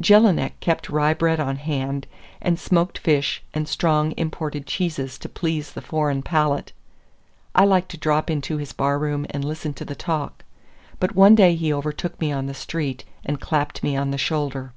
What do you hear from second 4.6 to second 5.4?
cheeses to